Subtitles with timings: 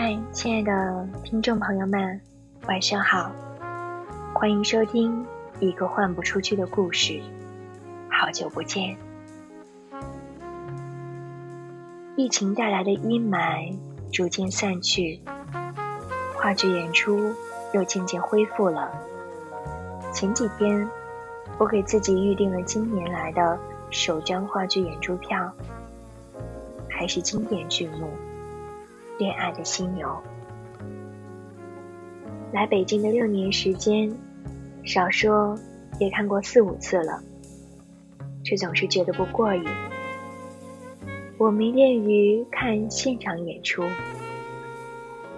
[0.00, 2.20] 嗨亲爱的听众朋友们，
[2.68, 3.32] 晚上好，
[4.32, 5.26] 欢迎收听
[5.58, 7.20] 一个换不出去的故事。
[8.08, 8.96] 好久不见，
[12.14, 13.76] 疫情带来的阴霾
[14.12, 15.20] 逐渐散去，
[16.36, 17.34] 话剧演出
[17.72, 18.88] 又渐渐恢复了。
[20.12, 20.88] 前几天，
[21.58, 23.58] 我给自己预定了今年来的
[23.90, 25.52] 首张话剧演出票，
[26.88, 28.08] 还是经典剧目。
[29.18, 30.22] 恋爱的犀牛，
[32.52, 34.16] 来北京的六年时间，
[34.84, 35.58] 少说
[35.98, 37.20] 也看过四五次了，
[38.44, 39.64] 却总是觉得不过瘾。
[41.36, 43.82] 我迷恋于看现场演出，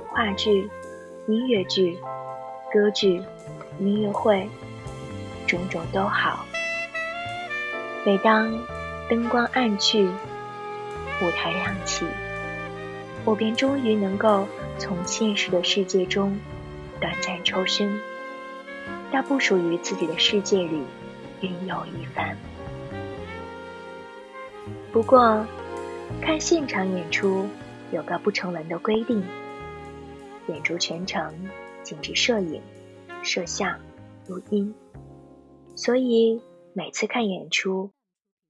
[0.08, 0.68] 话剧、
[1.26, 1.96] 音乐剧、
[2.70, 3.22] 歌剧、
[3.78, 4.46] 音乐会，
[5.46, 6.44] 种种都好。
[8.04, 8.52] 每当
[9.08, 12.04] 灯光暗去，舞台亮起。
[13.24, 14.46] 我便终于能够
[14.78, 16.38] 从现实的世界中
[17.00, 18.00] 短暂抽身，
[19.12, 20.82] 到不属于自己的世界里
[21.40, 22.36] 云游一番。
[24.90, 25.46] 不过，
[26.20, 27.46] 看现场演出
[27.92, 29.22] 有个不成文的规定：
[30.48, 31.48] 演出全程
[31.82, 32.62] 禁止摄影、
[33.22, 33.78] 摄像、
[34.26, 34.74] 录音。
[35.76, 37.92] 所以每次看演出，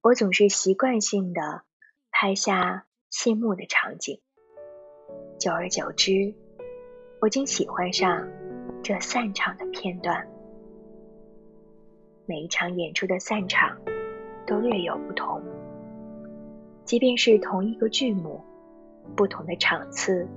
[0.00, 1.62] 我总是习惯性的
[2.10, 4.20] 拍下谢幕的场景。
[5.41, 6.34] 久而久之，
[7.19, 8.28] 我竟喜欢上
[8.83, 10.28] 这散场的片段。
[12.27, 13.74] 每一场演出的散场
[14.47, 15.42] 都略有不同，
[16.84, 18.44] 即便是同一个剧目，
[19.16, 20.28] 不同的场次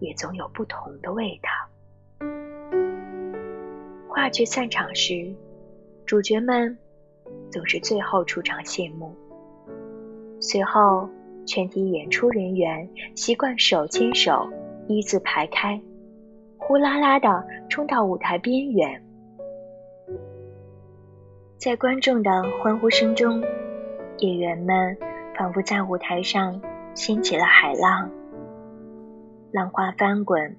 [0.00, 2.26] 也总有不同的味道。
[4.08, 5.30] 话剧散场时，
[6.06, 6.74] 主角们
[7.52, 9.14] 总是最后出场谢幕，
[10.40, 11.06] 随后。
[11.48, 14.50] 全体演出人员习惯手牵手，
[14.86, 15.80] 一字排开，
[16.58, 19.02] 呼啦啦的冲到舞台边缘。
[21.56, 22.30] 在观众的
[22.60, 23.42] 欢呼声中，
[24.18, 24.98] 演员们
[25.38, 26.60] 仿佛在舞台上
[26.94, 28.10] 掀起了海浪，
[29.50, 30.54] 浪花翻滚，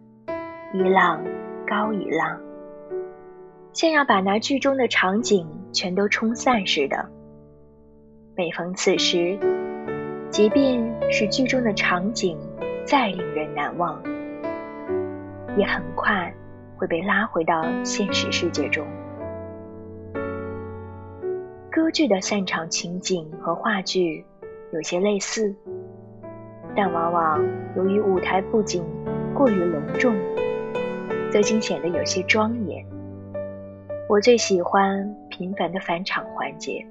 [0.73, 1.23] 一浪
[1.67, 2.41] 高一浪，
[3.73, 7.07] 像要把那剧中的场景全都冲散似的。
[8.35, 9.37] 每逢此时，
[10.31, 12.37] 即便是剧中的场景
[12.85, 14.01] 再令人难忘，
[15.57, 16.33] 也很快
[16.77, 18.85] 会被拉回到现实世界中。
[21.71, 24.23] 歌剧的散场情景和话剧
[24.71, 25.53] 有些类似，
[26.75, 27.43] 但往往
[27.75, 28.83] 由于舞台布景
[29.33, 30.15] 过于隆重，
[31.31, 32.85] 则竟显得有些庄严。
[34.07, 36.85] 我最喜欢频繁的返场环节。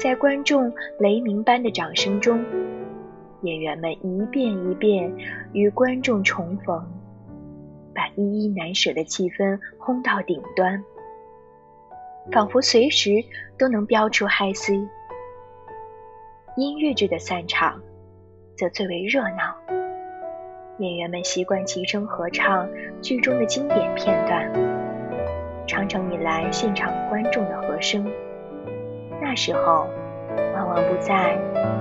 [0.00, 2.44] 在观众雷鸣般的掌声中，
[3.42, 5.12] 演员们一遍一遍
[5.52, 6.84] 与观众重逢，
[7.94, 10.82] 把依依难舍的气氛烘到顶端，
[12.32, 13.24] 仿佛随时
[13.56, 14.74] 都能飙出嗨 C。
[16.56, 17.80] 音乐剧的散场
[18.56, 19.56] 则最为热闹，
[20.78, 22.68] 演员们习惯齐声合唱
[23.00, 24.52] 剧中的经典片段，
[25.66, 28.04] 常常引来现场观众的和声。
[29.20, 29.88] 那时候，
[30.54, 31.38] 往往不再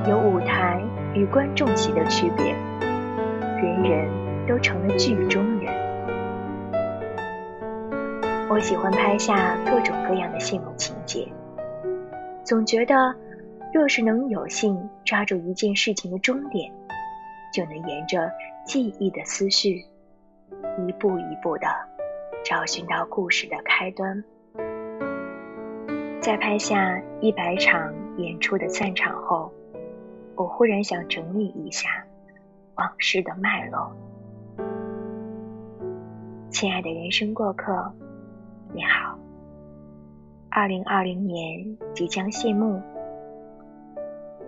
[0.09, 0.81] 有舞台
[1.13, 2.55] 与观众席的区别，
[3.61, 4.09] 人人
[4.47, 5.73] 都成了剧中人。
[8.49, 11.27] 我喜欢拍下各种各样的谢幕情节，
[12.43, 13.15] 总觉得，
[13.73, 16.71] 若是能有幸抓住一件事情的终点，
[17.51, 18.31] 就能沿着
[18.63, 19.83] 记忆的思绪，
[20.87, 21.67] 一步一步的
[22.45, 24.23] 找寻到故事的开端。
[26.23, 29.51] 在拍下一百场演出的散场后，
[30.37, 31.89] 我忽然想整理一下
[32.75, 33.93] 往事的脉络。
[36.49, 37.93] 亲爱的人生过客，
[38.73, 39.19] 你好。
[40.49, 42.81] 二零二零年即将谢幕，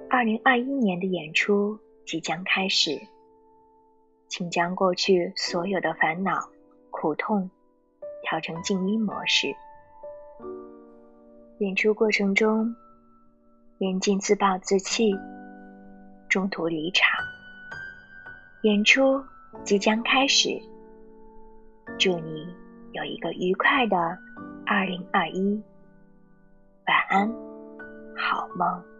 [0.09, 3.01] 二零二一年的演出即将开始，
[4.29, 6.47] 请将过去所有的烦恼、
[6.89, 7.50] 苦痛
[8.23, 9.53] 调成静音模式。
[11.59, 12.75] 演出过程中，
[13.77, 15.17] 严禁自暴自弃，
[16.27, 17.09] 中途离场。
[18.63, 19.23] 演出
[19.63, 20.49] 即将开始，
[21.97, 22.45] 祝你
[22.91, 23.95] 有一个愉快的
[24.65, 25.63] 二零二一，
[26.87, 27.29] 晚安，
[28.17, 28.94] 好梦。